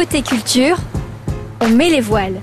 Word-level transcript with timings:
Côté 0.00 0.22
culture, 0.22 0.76
on 1.60 1.68
met 1.68 1.90
les 1.90 2.00
voiles. 2.00 2.40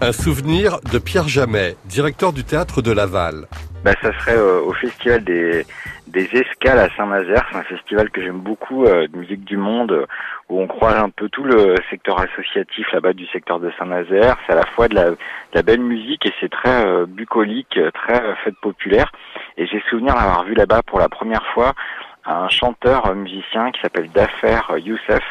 Un 0.00 0.10
souvenir 0.10 0.80
de 0.92 0.98
Pierre 0.98 1.28
Jamet, 1.28 1.76
directeur 1.84 2.32
du 2.32 2.42
théâtre 2.42 2.82
de 2.82 2.90
Laval. 2.90 3.46
Bah, 3.84 3.92
ça 4.02 4.12
serait 4.18 4.36
euh, 4.36 4.60
au 4.62 4.72
festival 4.72 5.22
des, 5.22 5.64
des 6.08 6.24
escales 6.32 6.80
à 6.80 6.88
Saint-Nazaire. 6.96 7.46
C'est 7.52 7.58
un 7.58 7.62
festival 7.62 8.10
que 8.10 8.20
j'aime 8.20 8.40
beaucoup 8.40 8.86
euh, 8.86 9.06
de 9.06 9.16
musique 9.16 9.44
du 9.44 9.56
monde 9.56 10.04
où 10.48 10.60
on 10.60 10.66
croise 10.66 10.96
un 10.96 11.10
peu 11.10 11.28
tout 11.28 11.44
le 11.44 11.76
secteur 11.90 12.18
associatif 12.20 12.90
là-bas 12.92 13.12
du 13.12 13.26
secteur 13.28 13.60
de 13.60 13.70
Saint-Nazaire. 13.78 14.36
C'est 14.44 14.52
à 14.52 14.56
la 14.56 14.66
fois 14.66 14.88
de 14.88 14.96
la, 14.96 15.10
de 15.10 15.16
la 15.54 15.62
belle 15.62 15.80
musique 15.80 16.26
et 16.26 16.32
c'est 16.40 16.50
très 16.50 16.84
euh, 16.84 17.06
bucolique, 17.06 17.78
très 17.94 18.20
euh, 18.20 18.34
fête 18.42 18.56
populaire. 18.60 19.12
Et 19.58 19.66
j'ai 19.68 19.80
souvenir 19.88 20.14
d'avoir 20.14 20.42
vu 20.42 20.54
là-bas 20.54 20.82
pour 20.82 20.98
la 20.98 21.08
première 21.08 21.46
fois 21.54 21.74
un 22.24 22.48
chanteur 22.48 23.14
musicien 23.14 23.70
qui 23.70 23.80
s'appelle 23.80 24.10
Dafer 24.10 24.60
Youssef, 24.78 25.22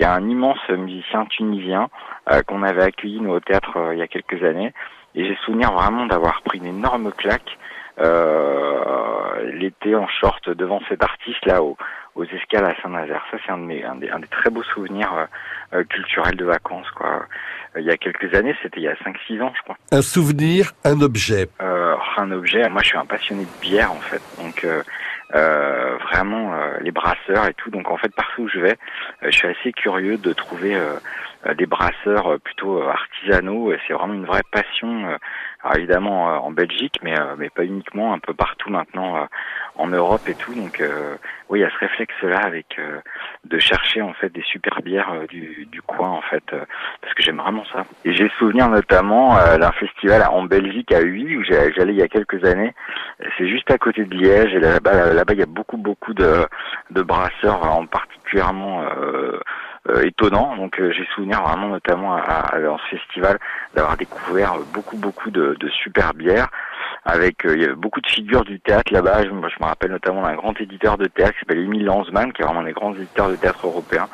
qui 0.00 0.04
est 0.04 0.08
un 0.08 0.26
immense 0.30 0.66
musicien 0.70 1.26
tunisien 1.26 1.90
euh, 2.30 2.40
qu'on 2.42 2.62
avait 2.62 2.84
accueilli 2.84 3.20
nous 3.20 3.32
au 3.32 3.40
théâtre 3.40 3.76
euh, 3.76 3.94
il 3.94 3.98
y 3.98 4.02
a 4.02 4.06
quelques 4.06 4.42
années. 4.42 4.72
Et 5.14 5.26
j'ai 5.26 5.36
souvenir 5.44 5.72
vraiment 5.72 6.06
d'avoir 6.06 6.40
pris 6.40 6.56
une 6.56 6.64
énorme 6.64 7.12
claque 7.12 7.58
euh, 7.98 9.52
l'été 9.58 9.94
en 9.94 10.08
short 10.08 10.48
devant 10.48 10.80
cet 10.88 11.02
artiste 11.02 11.44
là 11.44 11.62
au, 11.62 11.76
aux 12.14 12.24
escales 12.24 12.64
à 12.64 12.74
Saint-Nazaire. 12.80 13.22
Ça 13.30 13.36
c'est 13.44 13.52
un, 13.52 13.58
de 13.58 13.84
un, 13.84 13.96
des, 13.96 14.08
un 14.08 14.20
des 14.20 14.28
très 14.28 14.48
beaux 14.48 14.62
souvenirs 14.62 15.28
culturels 15.90 16.36
de 16.36 16.46
vacances 16.46 16.90
quoi. 16.92 17.26
Il 17.76 17.84
y 17.84 17.90
a 17.90 17.96
quelques 17.98 18.34
années, 18.34 18.56
c'était 18.62 18.80
il 18.80 18.84
y 18.84 18.88
a 18.88 18.94
5-6 18.94 19.42
ans 19.42 19.52
je 19.54 19.62
crois. 19.64 19.76
Un 19.92 20.02
souvenir, 20.02 20.72
un 20.84 21.02
objet. 21.02 21.48
Un 21.60 22.32
objet, 22.32 22.66
moi 22.70 22.80
je 22.82 22.88
suis 22.88 22.98
un 22.98 23.04
passionné 23.04 23.44
de 23.44 23.60
bière 23.60 23.92
en 23.92 24.00
fait, 24.00 24.22
donc 24.42 24.66
euh, 25.34 25.89
vraiment 26.10 26.54
euh, 26.54 26.78
les 26.80 26.90
brasseurs 26.90 27.46
et 27.48 27.54
tout. 27.54 27.70
Donc 27.70 27.90
en 27.90 27.96
fait 27.96 28.14
partout 28.14 28.42
où 28.42 28.48
je 28.48 28.60
vais, 28.60 28.76
euh, 29.22 29.30
je 29.30 29.30
suis 29.30 29.48
assez 29.48 29.72
curieux 29.72 30.16
de 30.16 30.32
trouver 30.32 30.74
euh, 30.74 31.54
des 31.54 31.66
brasseurs 31.66 32.38
plutôt 32.40 32.82
artisanaux. 32.82 33.72
C'est 33.86 33.94
vraiment 33.94 34.14
une 34.14 34.26
vraie 34.26 34.42
passion. 34.50 35.06
alors 35.62 35.76
évidemment 35.76 36.44
en 36.44 36.50
Belgique, 36.50 36.96
mais 37.02 37.14
mais 37.38 37.48
pas 37.48 37.64
uniquement, 37.64 38.12
un 38.12 38.18
peu 38.18 38.34
partout 38.34 38.68
maintenant 38.68 39.26
en 39.76 39.86
Europe 39.88 40.28
et 40.28 40.34
tout. 40.34 40.54
Donc 40.54 40.80
euh, 40.80 41.16
oui, 41.48 41.60
il 41.60 41.62
y 41.62 41.64
a 41.64 41.70
ce 41.70 41.78
réflexe-là 41.78 42.38
avec 42.38 42.78
euh, 42.78 43.00
de 43.44 43.58
chercher 43.58 44.02
en 44.02 44.12
fait 44.14 44.30
des 44.30 44.42
super 44.42 44.82
bières 44.82 45.12
euh, 45.12 45.26
du, 45.26 45.66
du 45.70 45.82
coin 45.82 46.10
en 46.10 46.22
fait, 46.22 46.44
parce 47.00 47.14
que 47.14 47.22
j'aime 47.22 47.38
vraiment 47.38 47.64
ça. 47.72 47.84
Et 48.04 48.12
j'ai 48.14 48.28
souvenir 48.38 48.68
notamment 48.68 49.34
d'un 49.58 49.72
festival 49.72 50.22
en 50.30 50.44
Belgique 50.44 50.92
à 50.92 51.00
Huy 51.02 51.36
où 51.36 51.44
j'allais 51.44 51.92
il 51.92 51.98
y 51.98 52.02
a 52.02 52.08
quelques 52.08 52.44
années. 52.44 52.74
C'est 53.38 53.48
juste 53.48 53.70
à 53.70 53.78
côté 53.78 54.04
de 54.04 54.14
Liège 54.14 54.54
et 54.54 54.60
là-bas, 54.60 55.12
là-bas 55.12 55.32
il 55.34 55.40
y 55.40 55.42
a 55.42 55.46
beaucoup 55.46 55.76
beaucoup 55.76 56.14
de, 56.14 56.46
de 56.90 57.02
brasseurs 57.02 57.62
en 57.64 57.86
particulièrement 57.86 58.82
euh, 58.82 59.38
étonnants. 60.02 60.56
Donc 60.56 60.78
euh, 60.80 60.92
j'ai 60.92 61.06
souvenir 61.14 61.42
vraiment 61.42 61.68
notamment 61.68 62.14
à, 62.14 62.20
à- 62.54 62.60
dans 62.60 62.78
ce 62.78 62.96
festival 62.96 63.38
d'avoir 63.74 63.96
découvert 63.96 64.58
beaucoup 64.72 64.96
beaucoup 64.96 65.30
de, 65.30 65.56
de 65.58 65.68
super 65.70 66.14
bières 66.14 66.48
avec 67.04 67.44
euh, 67.44 67.54
il 67.54 67.62
y 67.62 67.64
avait 67.64 67.74
beaucoup 67.74 68.00
de 68.00 68.08
figures 68.08 68.44
du 68.44 68.60
théâtre 68.60 68.92
là-bas. 68.92 69.24
Je, 69.24 69.30
moi, 69.30 69.48
je 69.48 69.62
me 69.62 69.68
rappelle 69.68 69.90
notamment 69.90 70.22
d'un 70.22 70.34
grand 70.34 70.58
éditeur 70.60 70.98
de 70.98 71.06
théâtre 71.06 71.32
qui 71.34 71.40
s'appelle 71.40 71.60
Émile 71.60 71.84
Lanzmann, 71.84 72.32
qui 72.32 72.42
est 72.42 72.44
vraiment 72.44 72.60
un 72.60 72.64
des 72.64 72.72
grands 72.72 72.94
éditeurs 72.94 73.28
de 73.28 73.36
théâtre 73.36 73.66
européens. 73.66 74.08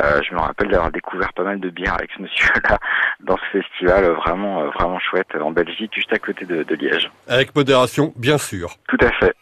Euh, 0.00 0.20
je 0.26 0.34
me 0.34 0.40
rappelle 0.40 0.68
d'avoir 0.68 0.90
découvert 0.92 1.32
pas 1.32 1.42
mal 1.42 1.60
de 1.60 1.68
bières 1.68 1.94
avec 1.94 2.10
ce 2.16 2.22
monsieur-là 2.22 2.78
dans 3.20 3.36
ce 3.36 3.58
festival 3.58 4.04
vraiment 4.12 4.62
euh, 4.62 4.70
vraiment 4.70 4.98
chouette 4.98 5.34
en 5.38 5.50
Belgique, 5.50 5.92
juste 5.94 6.12
à 6.12 6.18
côté 6.18 6.44
de, 6.44 6.62
de 6.62 6.74
Liège. 6.74 7.10
Avec 7.28 7.54
modération, 7.54 8.12
bien 8.16 8.38
sûr. 8.38 8.76
Tout 8.88 8.98
à 9.00 9.10
fait. 9.10 9.34